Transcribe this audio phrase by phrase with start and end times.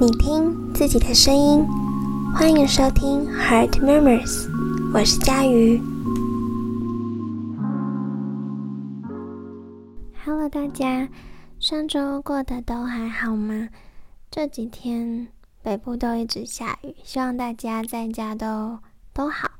[0.00, 1.64] 你听自己的声音，
[2.34, 4.48] 欢迎收听 Heart Murmurs，
[4.92, 5.80] 我是佳瑜。
[10.24, 11.08] Hello，大家，
[11.60, 13.68] 上周过得都还好吗？
[14.30, 15.28] 这几天
[15.62, 18.78] 北部都一直下雨，希望大家在家都
[19.12, 19.50] 都好，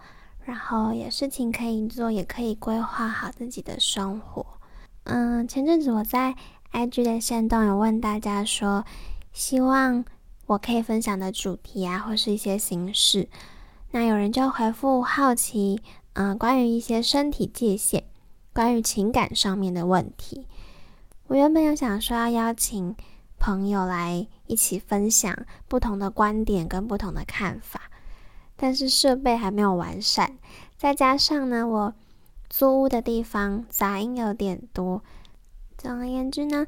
[0.44, 4.44] 然后有事情可以做，也可以规划好自己的生活。
[5.04, 6.34] 嗯，前阵子我在
[6.72, 8.84] IG 的线动有问大家说，
[9.32, 10.04] 希望
[10.52, 13.28] 我可以分享的主题啊，或是一些形式。
[13.90, 15.80] 那有人就回复好奇，
[16.14, 18.04] 嗯，关于一些身体界限，
[18.52, 20.46] 关于情感上面的问题。
[21.28, 22.94] 我原本有想说要邀请
[23.38, 25.34] 朋友来一起分享
[25.68, 27.90] 不同的观点跟不同的看法，
[28.56, 30.36] 但是设备还没有完善，
[30.76, 31.94] 再加上呢，我
[32.50, 35.02] 租屋的地方杂音有点多。
[35.78, 36.66] 总而言之呢，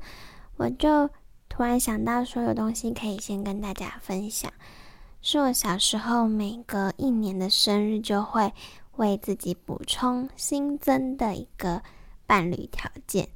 [0.56, 1.10] 我就
[1.56, 4.52] 突然想到说，有东西可以先跟大家分享。
[5.22, 8.52] 是我小时候每隔一年的生日就会
[8.96, 11.80] 为自己补充新增的一个
[12.26, 13.28] 伴侣条件。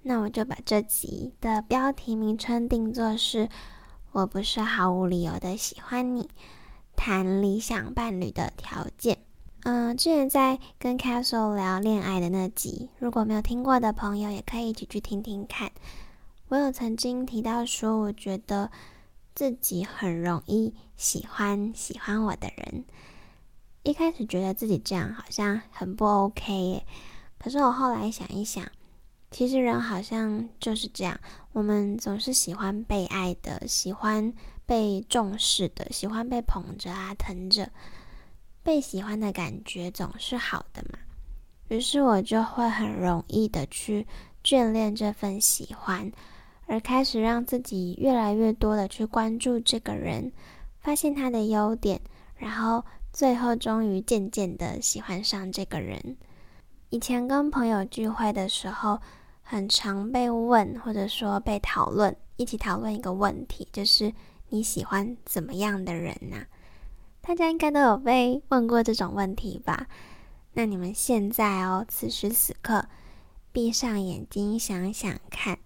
[0.00, 3.50] 那我就把这集的标题名称定作是
[4.12, 6.30] “我不是毫无理由的喜欢你”，
[6.96, 9.18] 谈理想伴侣的条件。
[9.64, 15.70] 嗯，之前在跟 Castle 聊恋爱的那集，如果没有听过的朋友，也可以一起去听听看。
[16.48, 18.70] 我有曾经提到说，我觉得
[19.34, 22.84] 自己很容易喜欢喜欢我的人。
[23.82, 26.86] 一开始觉得自己这样好像很不 OK 耶，
[27.38, 28.66] 可是我后来想一想，
[29.30, 31.20] 其实人好像就是这样，
[31.52, 34.32] 我们总是喜欢被爱的，喜欢
[34.64, 37.70] 被重视的，喜欢被捧着啊，疼着。
[38.62, 40.98] 被喜欢的感觉总是好的嘛，
[41.68, 44.06] 于是我就会很容易的去
[44.44, 46.12] 眷恋这份喜欢，
[46.68, 50.30] 而开始让自己越来越多的去关注这个人，
[50.80, 52.00] 发现他的优点，
[52.36, 56.16] 然后最后终于渐渐的喜欢上这个人。
[56.90, 59.00] 以前跟朋友聚会的时候，
[59.42, 64.12] 很常被问或者说被讨论，一起讨论一个问题，就是
[64.50, 66.44] 你喜欢怎么样的人呢？
[67.20, 69.86] 大家应该都有被问过这种问题吧？
[70.52, 72.86] 那你们现在哦，此时此刻，
[73.52, 75.58] 闭上眼睛想想看，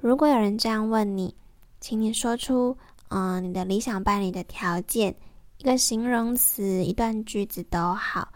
[0.00, 1.34] 如果有人这样问你，
[1.80, 2.76] 请你说出，
[3.08, 5.12] 嗯，你的理想伴侣的条件，
[5.56, 8.28] 一个形容词，一段句子都好。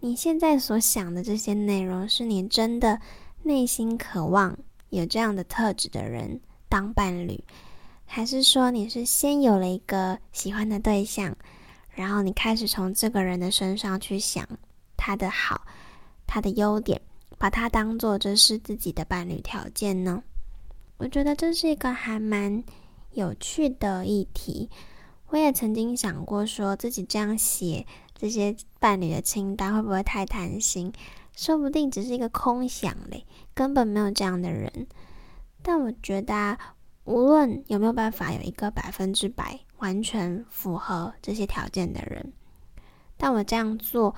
[0.00, 3.00] 你现在所想的这些内容，是你真的
[3.44, 4.58] 内心渴望
[4.90, 7.42] 有这样的特质的人当伴侣，
[8.04, 11.32] 还是说你是先有了一个喜欢的对象？
[11.90, 14.44] 然后你开始从这个人的身上去想
[14.96, 15.64] 他的好，
[16.26, 17.00] 他的优点，
[17.38, 20.20] 把他当做这是自己的伴侣条件呢？
[20.98, 22.62] 我觉得这是一个还蛮
[23.12, 24.70] 有趣的议题。
[25.28, 30.92] 我也曾经想过，说自己这样写这些伴侣的清单会不会太贪心？
[31.36, 33.24] 说不定只是一个空想嘞，
[33.54, 34.86] 根本没有这样的人。
[35.62, 36.58] 但我觉得，
[37.04, 39.60] 无论有没有办法有一个百分之百。
[39.78, 42.32] 完全符合这些条件的人，
[43.18, 44.14] 但我这样做，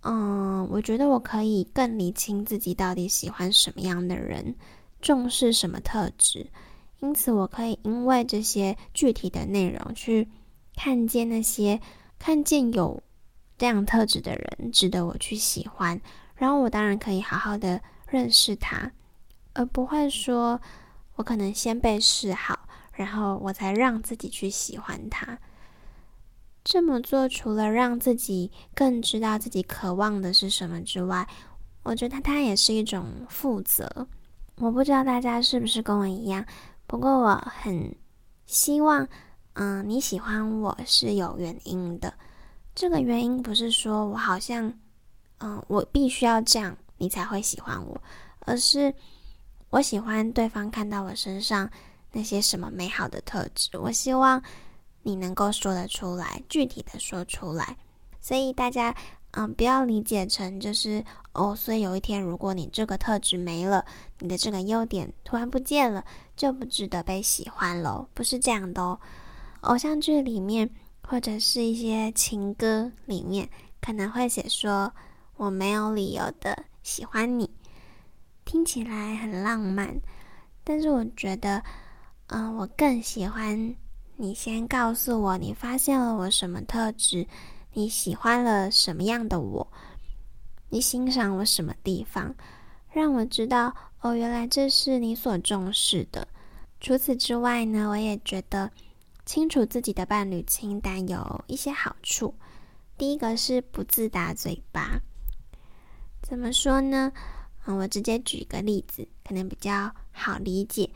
[0.00, 4.56] 嗯，我觉得我可以更理清自己到底喜欢什么样的人，
[5.00, 6.46] 重视什么特质，
[6.98, 10.28] 因此我可以因为这些具体的内容去
[10.76, 11.80] 看见那些
[12.18, 13.02] 看见有
[13.58, 16.00] 这样特质的人值得我去喜欢，
[16.34, 18.92] 然后我当然可以好好的认识他，
[19.54, 20.60] 而不会说
[21.16, 22.58] 我可能先被示好。
[22.92, 25.38] 然后我才让自己去喜欢他。
[26.62, 31.26] 这么做除了让自己更知道自己渴望的是什么之外，
[31.82, 34.06] 我觉得它也是一种负责。
[34.60, 36.44] 我不知道大家是不是跟我一样，
[36.86, 37.96] 不过我很
[38.44, 39.08] 希望，
[39.54, 42.12] 嗯，你喜欢我是有原因的。
[42.74, 44.72] 这个原因不是说我好像，
[45.38, 48.00] 嗯，我必须要这样你才会喜欢我，
[48.40, 48.94] 而是
[49.70, 51.68] 我喜欢对方看到我身上。
[52.12, 54.42] 那些什么美好的特质，我希望
[55.04, 57.76] 你能够说得出来，具体的说出来。
[58.20, 58.92] 所以大家，
[59.32, 63.84] 嗯，不要理解成就是哦，所以有一天如果你这个特质没了，
[64.18, 66.04] 你的这个优点突然不见了，
[66.36, 68.98] 就不值得被喜欢喽，不是这样的哦。
[69.62, 70.68] 偶像剧里面
[71.02, 73.48] 或者是一些情歌里面，
[73.80, 74.92] 可能会写说
[75.36, 77.50] 我没有理由的喜欢你，
[78.44, 80.00] 听起来很浪漫，
[80.64, 81.62] 但是我觉得。
[82.32, 83.74] 嗯，我更喜欢
[84.14, 87.26] 你先告诉我你发现了我什么特质，
[87.72, 89.68] 你喜欢了什么样的我，
[90.70, 92.34] 你欣赏我什么地方，
[92.92, 96.26] 让我知道哦，原来这是你所重视的。
[96.80, 98.70] 除此之外呢，我也觉得
[99.24, 102.34] 清楚自己的伴侣清单有一些好处。
[102.96, 105.00] 第一个是不自打嘴巴。
[106.22, 107.12] 怎么说呢？
[107.66, 110.90] 嗯，我直接举一个例子，可能比较好理解。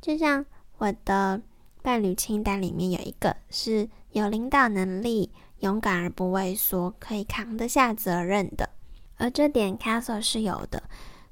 [0.00, 0.46] 就像
[0.78, 1.42] 我的
[1.82, 5.30] 伴侣清单里面有一个是有领导能力、
[5.60, 8.70] 勇敢而不畏缩、可以扛得下责任的，
[9.16, 10.82] 而这点 Castle 是有的，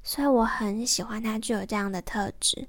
[0.01, 2.67] 所以我很喜欢他具有这样的特质。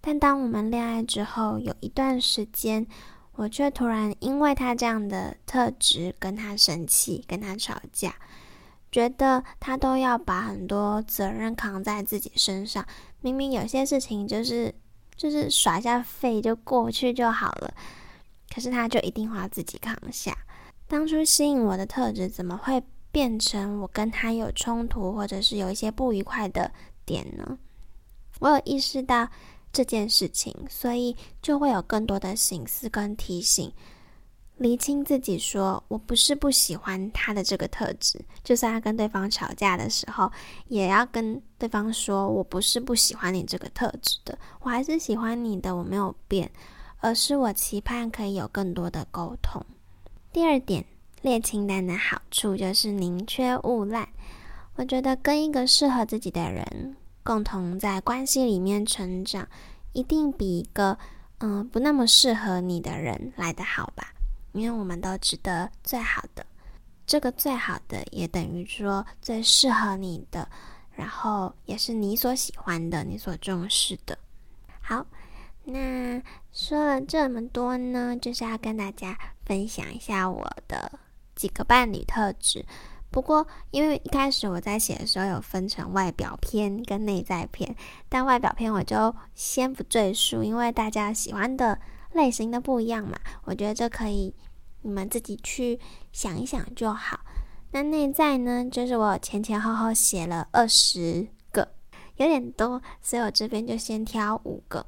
[0.00, 2.86] 但当我们恋爱之后，有一段时间，
[3.32, 8.14] 我却突然因为他这样的特质跟他生气，跟他吵架。
[8.92, 12.84] 觉得他都要把很多责任扛在自己身上，
[13.20, 14.74] 明明有些事情就是
[15.14, 17.72] 就是耍一下废就过去就好了，
[18.52, 20.36] 可是他就一定要自己扛下。
[20.90, 22.82] 当初吸引我的特质，怎么会
[23.12, 26.72] 变成我跟他有冲突，或者是有一些不愉快的
[27.06, 27.56] 点呢？
[28.40, 29.28] 我有意识到
[29.72, 33.72] 这件事情，所以就会有更多的心思跟提醒。
[34.56, 40.28] 厘清自己，说我不是不喜欢他的这个特质，就算他跟对方吵架的时候，
[40.66, 46.50] 也要跟对方说，我不是不喜欢你这个特质的，我还是喜欢你的，我没有变，
[46.98, 49.64] 而是我期盼可以有更多的沟通。
[50.32, 50.84] 第二点，
[51.22, 54.08] 列清单的好处就是宁缺毋滥。
[54.76, 59.48] 我觉得跟一个适合自己的人共同在关系里面成长，
[59.92, 60.96] 一定比一个
[61.38, 64.14] 嗯不那么适合你的人来得好吧。
[64.52, 66.46] 因为我们都值得最好的，
[67.04, 70.48] 这个最好的也等于说最适合你的，
[70.94, 74.16] 然后也是你所喜欢的、你所重视的。
[74.80, 75.04] 好，
[75.64, 76.22] 那
[76.52, 80.98] 说了这么多呢，就是要跟大家分享一下我的
[81.34, 82.64] 几个伴侣特质。
[83.10, 87.74] 不过，因为一开始我在写的时候有分成外表篇跟内在篇，
[88.08, 91.78] 但外表篇我就先不赘述，因为大家喜欢的。
[92.12, 94.34] 类型的不一样嘛，我觉得这可以
[94.82, 95.78] 你们自己去
[96.10, 97.20] 想一想就好。
[97.70, 101.68] 那内在呢，就是我前前后后写了二十个，
[102.16, 104.84] 有点多，所以我这边就先挑五个，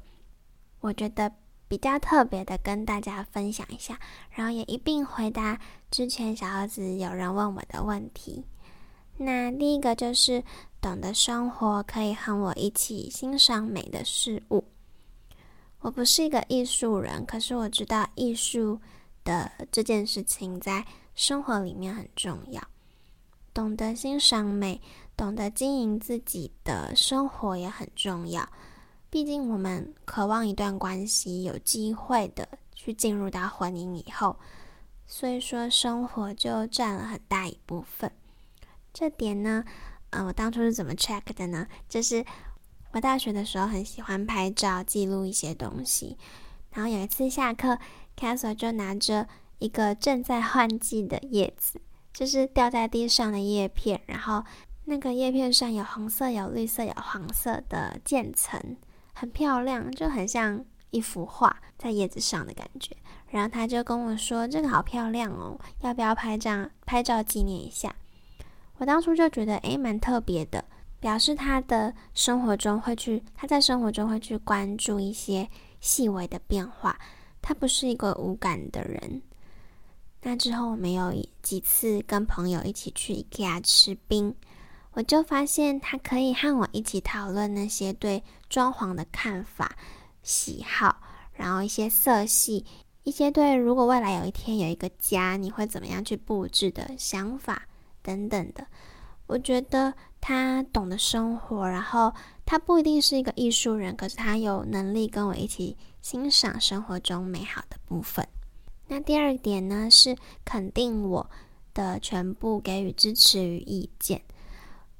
[0.83, 1.31] 我觉得
[1.69, 3.97] 比较特别的跟大家分享一下，
[4.31, 5.57] 然后也一并回答
[5.89, 8.43] 之前小儿子有人问我的问题。
[9.15, 10.43] 那第一个就是
[10.81, 14.65] 懂得生活，可以和我一起欣赏美的事物。
[15.79, 18.81] 我不是一个艺术人，可是我知道艺术
[19.23, 20.85] 的这件事情在
[21.15, 22.61] 生活里面很重要。
[23.53, 24.81] 懂得欣赏美，
[25.15, 28.45] 懂得经营自己的生活也很重要。
[29.13, 34.35] 毕竟我们渴望一段关系有机会的去进入到婚姻以后，
[35.05, 38.11] 所以说生活就占了很大一部分。
[38.91, 39.63] 这点呢，
[40.09, 41.67] 嗯，我当初是怎么 check 的呢？
[41.87, 42.25] 就是。
[42.93, 46.17] 我大学的时候很喜欢拍照记录一些东西，
[46.71, 47.77] 然后有一次下课
[48.19, 49.27] c a s s e 就拿着
[49.59, 51.79] 一个正在换季的叶子，
[52.11, 54.43] 就是掉在地上的叶片，然后
[54.85, 58.75] 那个叶片上有红色、有绿色、有黄色的渐层，
[59.13, 62.95] 很漂亮，就很像一幅画在叶子上的感觉。
[63.29, 67.95] 然后他就跟我说：“这个好漂亮哦，要不要拍张拍照纪念一下？”
[68.77, 70.65] 我当初就觉得诶，蛮特别的。
[70.99, 75.49] 表示他的生活中会去，他在生活中会去关注一些
[75.81, 76.97] 细微的变化。
[77.41, 79.21] 他不是一个无感的人。
[80.21, 84.33] 那之后，我们有几次跟朋友一起去 IKEA 吃冰，
[84.93, 89.75] 我就发现他可以和我一起讨论那些对装潢的看法、
[90.21, 91.01] 喜好，
[91.33, 92.63] 然后一些色系，
[93.03, 97.63] 一些对如果未来有一天有一个家，你会怎么样去布置的想法
[98.01, 98.65] 等等的。
[99.25, 102.13] 我觉得他懂得生活，然后
[102.45, 108.27] 他不一定是一个艺术人，可是他有能力跟我一起欣赏生活中美好的部分。
[108.85, 111.27] 那第二点呢，是肯定我
[111.73, 114.21] 的全部，给予支持与意见。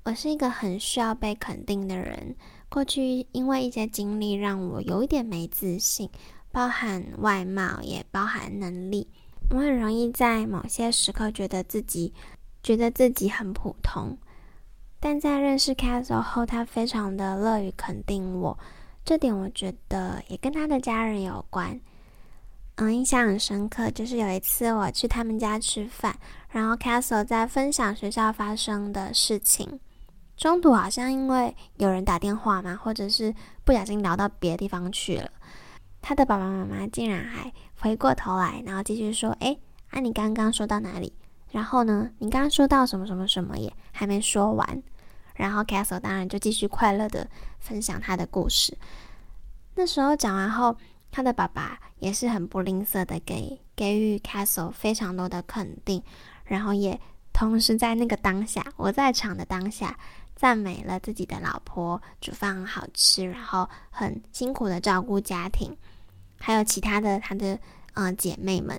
[0.04, 2.36] 我是一个很需要被肯定的人，
[2.70, 6.10] 过去因为一些经历让我有一点没自信，
[6.52, 9.08] 包含外貌，也包含能力。
[9.50, 12.14] 我很容易在某些时刻觉得自己。
[12.66, 14.18] 觉得自己很普通，
[14.98, 18.58] 但在认识 Castle 后，他非常的乐于肯定我，
[19.04, 21.78] 这点我觉得也跟他的家人有关。
[22.76, 26.18] 嗯，印象很深刻，就是有一次我去他们家吃饭，
[26.52, 29.82] 然后 Castle 在分享学校发生的事情，
[30.36, 35.30] 中途好像因为有人打电话嘛，或者是不小心聊到别的地方去了，
[36.02, 39.58] 他的爸爸妈妈竟然还回过头来，然后继续说：“哎，
[39.92, 41.14] 啊，你刚刚说到哪里？”
[41.52, 42.10] 然后呢？
[42.18, 44.82] 你刚刚说到什么什么什么也还没说完，
[45.36, 48.76] 然后 Castle 当然就继续快乐的分享他的故事。
[49.76, 50.76] 那时候讲完后
[51.12, 56.02] 他的爸爸也是很不吝啬的给给予 Castle 非常多的肯定，
[56.46, 57.00] 然后也
[57.32, 59.96] 同时在那个当下，我在场的当下，
[60.44, 65.74] 赞美了自己的老婆煮饭好吃，然后很辛苦的照顾家庭，
[66.38, 67.58] 还有其他的他的
[67.94, 68.78] 嗯姐妹们。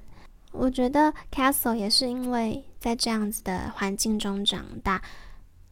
[0.53, 5.01] 我觉得 Castle 也是因为在这样子的环境中长大，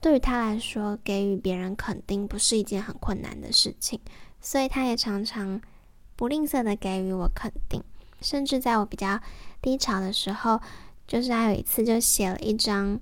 [0.01, 4.01] 对于他来说，给予别人肯定不是一件很困难的事情，
[4.41, 5.61] 所以他也常常。
[6.17, 7.85] 不吝啬的给予我肯定，
[8.23, 9.21] 甚至在我比较
[9.61, 10.59] 低潮的时候，
[11.07, 12.99] 就是他有一次就写了一张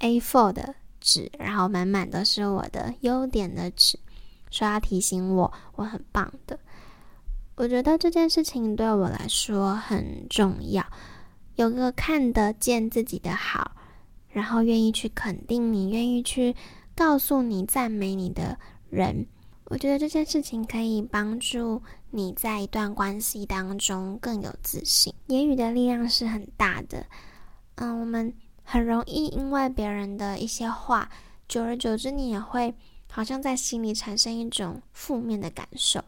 [0.00, 3.98] A4 的纸，然后满满都是我的优点的纸，
[4.50, 6.58] 说要提醒我我很棒的。
[7.56, 10.82] 我觉得这件事情对我来说很重要，
[11.56, 13.72] 有个看得见自己的好，
[14.30, 16.56] 然后愿意去肯定你，愿意去
[16.96, 18.58] 告诉你、赞美你的
[18.88, 19.26] 人。
[19.66, 25.12] 我觉得这件事情可以帮助你在一段关系当中更有自信。
[25.28, 27.06] 言语的力量是很大的，
[27.76, 28.34] 嗯，我们
[28.64, 31.08] 很容易因为别人的一些话，
[31.46, 32.74] 久而久之，你也会
[33.10, 36.02] 好像在心里产生一种负面的感受。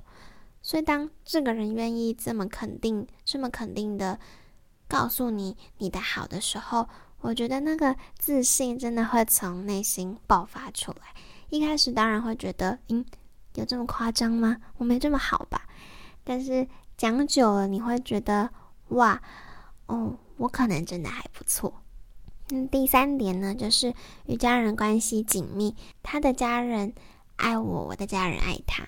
[0.62, 4.18] 所以，当这个人愿意这么肯定、这么肯定的
[4.88, 6.88] 告诉你你的好的时候，
[7.20, 11.14] 我觉得那个自信真的会从内心爆发出来。
[11.50, 13.04] 一开始当然会觉得，嗯。
[13.54, 14.58] 有这么夸张吗？
[14.76, 15.62] 我没这么好吧？
[16.22, 18.50] 但是讲久了，你会觉得
[18.88, 19.18] 哇，
[19.86, 21.72] 哦，我可能真的还不错。
[22.50, 23.92] 嗯，第三点呢，就是
[24.26, 26.92] 与家人关系紧密，他的家人
[27.36, 28.86] 爱我，我的家人爱他。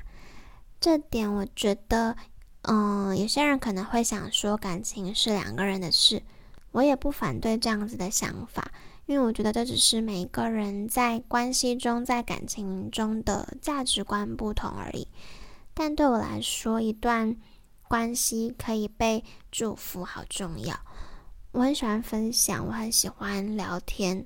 [0.81, 2.17] 这点我觉得，
[2.63, 6.23] 嗯，有些人可能会想说，感情是两个人的事，
[6.71, 8.71] 我也不反对这样子的想法。
[9.07, 15.09] 因为我觉得这只是每一个人在关系中、在感情中的价值观不同而已。
[15.73, 17.35] 但对我来说，一段
[17.89, 20.79] 关系可以被祝福，好重要。
[21.53, 24.25] 我很喜欢分享，我很喜欢聊天，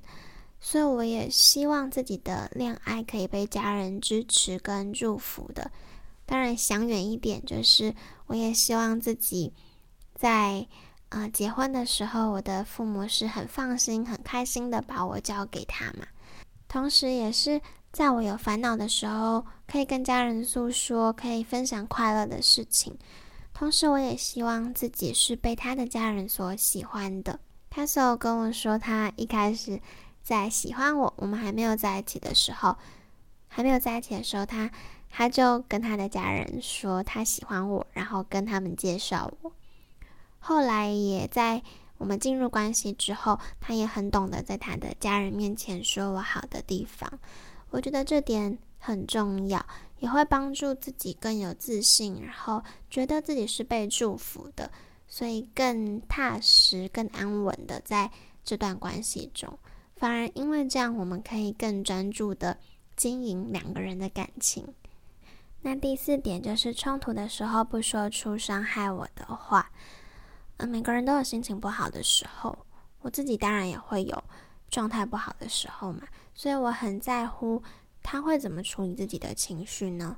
[0.61, 5.71] 所以我也希望自己的恋爱可以被家人支持跟祝福的。
[6.27, 7.95] 当然，想远一点，就是
[8.27, 9.53] 我也希望自己
[10.15, 10.67] 在。
[11.13, 16.07] 啊，结婚的时候，我的父母是很放心、很开心的把我交给他嘛。
[16.67, 17.61] 同时，也是
[17.93, 22.97] 在我有烦恼的时候，可以跟家人诉说，可以分享快乐的事情。
[23.63, 27.39] 同时，我也希望自己是被他的家人所喜欢的。
[27.71, 29.81] 他所有跟我说，他一开始
[30.21, 32.77] 在喜欢我，我们还没有在一起的时候，
[33.47, 34.69] 还没有在一起的时候，他
[35.09, 39.53] 他就跟他的家人说他喜欢我，然后跟他们介绍我。
[40.41, 41.63] 后来也在
[41.99, 47.09] 我们进入关系之后，他也很懂得在他的家人面前说我好的地方。
[47.71, 49.65] 我觉得这点很重要，
[50.03, 54.69] 也会帮助自己更有自信，然后觉得自己是被祝福的，
[55.07, 58.11] 所以更踏实、更安稳的在
[58.43, 59.57] 这段关系中。
[59.95, 62.59] 反而因为这样，我们可以更专注的
[62.97, 64.67] 经营两个人的感情。
[65.61, 69.71] 那第四点就是冲突的时候不说出伤害我的话。
[70.57, 72.59] 嗯每个人都有心情不好的时候，
[73.03, 74.25] 我自己当然也会有
[74.69, 76.03] 状态不好的时候嘛，
[76.35, 77.63] 所以我很在乎
[78.03, 80.17] 他会怎么处理自己的情绪呢？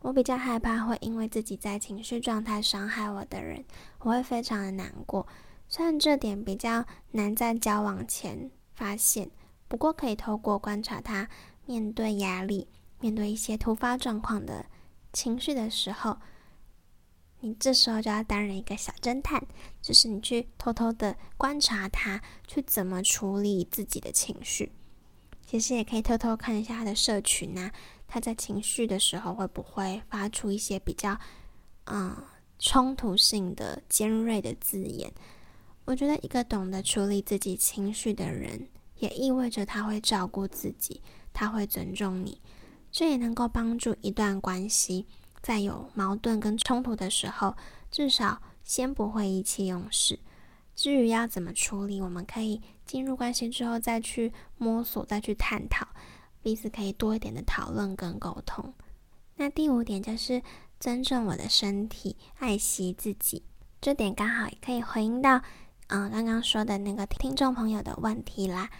[0.00, 3.64] 我比较害怕会因为自己在情绪状态伤害我的人，
[4.00, 5.26] 我会非常的难过。
[5.68, 9.30] 虽然这点比较难在交往前发现，
[9.68, 11.28] 不过可以透过观察他
[11.66, 12.68] 面对压力、
[13.00, 14.66] 面对一些突发状况的
[15.12, 16.18] 情绪的时候。
[17.44, 19.44] 你这时候就要担任一个小侦探，
[19.80, 24.70] 就是你去偷偷的观察他，去怎么处理自己的情绪。
[25.52, 27.70] 其实也可以偷偷看一下他的社群啊，
[28.08, 31.14] 他在情绪的时候会不会发出一些比较
[31.84, 32.16] 嗯
[32.58, 35.12] 冲突性的尖锐的字眼。
[35.84, 38.66] 我觉得一个懂得处理自己情绪的人，
[38.96, 41.02] 也意味着他会照顾自己，
[41.34, 42.40] 他会尊重你，
[42.90, 45.04] 这也能够帮助一段关系。
[45.42, 47.54] 在有矛盾跟冲突的时候，
[47.90, 50.18] 至少先不会意气用事。
[50.74, 55.86] 至于要怎么处理，我们可以进入关系之后再去摸索，再去探讨，
[56.42, 58.72] 彼此可以多一点的讨论跟沟通。
[59.36, 60.42] 那第五点就是
[60.80, 63.42] 尊重我的身体，爱惜自己。
[63.80, 65.42] 这点刚好也可以回应到，
[65.88, 68.70] 嗯，刚刚说的那个听众朋友的问题啦。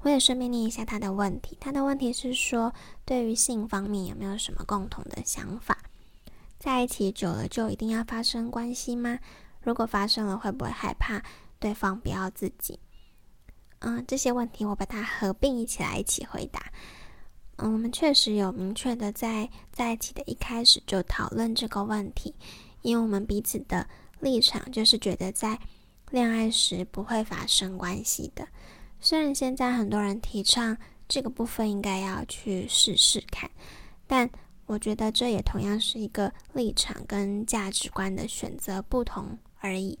[0.00, 1.56] 我也顺便念一下他的问题。
[1.60, 2.72] 他的问题是说，
[3.04, 5.78] 对于性方面有没有什么共同的想法？
[6.58, 9.18] 在一起久了就一定要发生关系吗？
[9.66, 11.20] 如果发生了，会不会害怕
[11.58, 12.78] 对方不要自己？
[13.80, 16.70] 嗯，这些问题我把它合并一起来一起回答。
[17.56, 22.32] 嗯，我们确实有明确的在在一起的一开始就讨论这个问题，
[22.82, 23.84] 因为我们彼此的
[24.20, 25.58] 立场就是觉得在
[26.12, 28.46] 恋爱时不会发生关系的。
[29.00, 33.50] 虽然现在很多人提倡这个部分应该要去试试看，
[34.06, 34.30] 但
[34.66, 39.98] 我觉得这也同样是一个立场跟价值观的选择不同而已。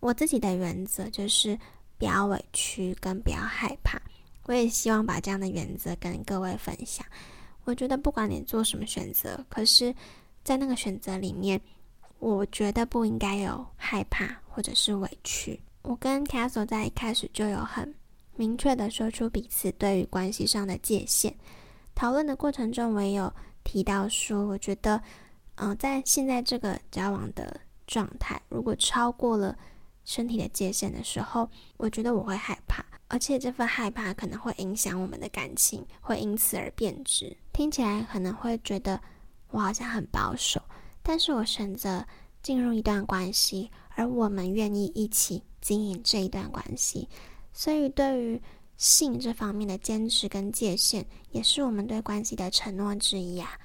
[0.00, 1.58] 我自己的原则就是
[1.96, 4.00] 不要委屈跟不要害怕。
[4.44, 7.04] 我也希望把这样的原则跟各位分享。
[7.64, 9.94] 我觉得不管你做什么选择，可是，
[10.42, 11.60] 在那个选择里面，
[12.18, 15.60] 我觉得不应该有害怕或者是委屈。
[15.82, 17.94] 我跟 Castle 在一开始就有很
[18.36, 21.34] 明确的说出彼此对于关系上的界限。
[21.94, 23.30] 讨论的过程中，我也有
[23.64, 25.02] 提到说，我觉得，
[25.56, 29.58] 嗯，在现在这个交往的状态，如果超过了
[30.04, 32.84] 身体的界限的时候，我觉得我会害怕。
[33.08, 37.34] 而且这份害怕可能会影响我们的感情，会因此而变质。
[37.54, 39.00] 听起来可能会觉得
[39.50, 40.60] 我好像很保守，
[41.02, 42.04] 但是我选择
[42.42, 47.08] 进入一段关系，而我们愿意一起经营这一段关系，
[47.54, 48.42] 所以对于
[48.76, 53.58] 性这方面的坚持跟界限，也是我们对关系的承诺之一啊。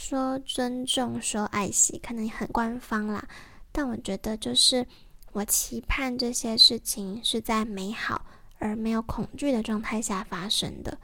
[0.00, 3.28] 说尊重，说爱惜，可能很官方啦，
[3.72, 4.86] 但我觉得就是
[5.32, 8.24] 我期盼这些事情是在美好。
[8.60, 10.98] 而没有恐惧的状态下发生的，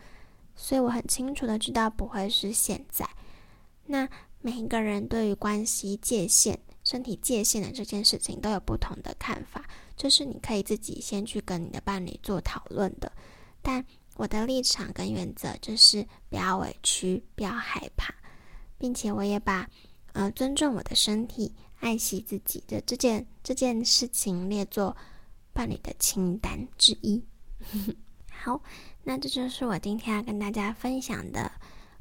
[0.56, 3.08] 所以我很清楚的知道不会是现在。
[3.86, 4.08] 那
[4.40, 9.64] 每一个人对于关系界限、身体界限的这件事情都有不同的看法，
[9.96, 13.12] 这是你可以自己先去跟你的伴侣做讨论的。
[13.62, 13.84] 但
[14.16, 18.12] 我的立场跟原则就是不要委屈，不要害怕，
[18.78, 19.69] 并且我也把
[20.12, 24.97] 呃尊重我的身体、爱惜自己的这件这件事情列作
[25.52, 27.23] 伴侣的清单之一。
[28.31, 28.61] 好，
[29.04, 31.50] 那这就是我今天要跟大家分享的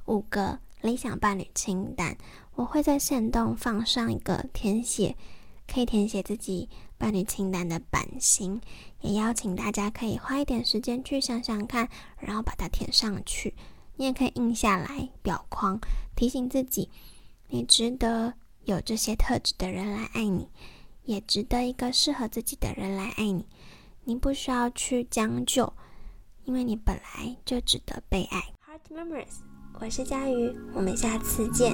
[0.06, 2.18] 五个理想伴侣清单。
[2.56, 5.16] 我会在线动放上一个填写，
[5.68, 8.62] 可以填写自己伴侣清单的版型，
[9.02, 13.56] 也邀请大家可以花一点时间去想想看，然后把它填上去。
[13.96, 15.80] 你也可以印下来表框，
[16.16, 16.90] 提醒自己，
[17.50, 18.34] 你值得
[18.66, 20.48] 有这些特质的人来爱你，
[21.04, 23.46] 也值得一个适合自己的人来爱你。
[24.06, 25.74] 你不需要去将就，
[26.44, 28.54] 因为你本来就值得被爱。
[28.68, 29.42] Heart Memories，
[29.80, 31.74] 我是佳瑜，我们下次见。